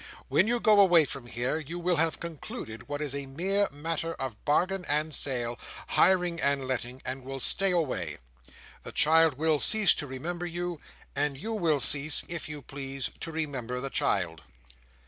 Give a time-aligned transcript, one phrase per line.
[0.29, 4.15] When you go away from here, you will have concluded what is a mere matter
[4.15, 8.17] of bargain and sale, hiring and letting: and will stay away.
[8.81, 10.81] The child will cease to remember you;
[11.15, 14.41] and you will cease, if you please, to remember the child."